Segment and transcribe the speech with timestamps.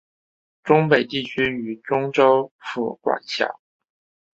[0.63, 3.59] 忠北地区由忠州府管辖。